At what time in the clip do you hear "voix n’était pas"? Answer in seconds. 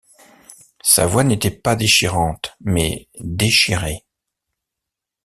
1.05-1.75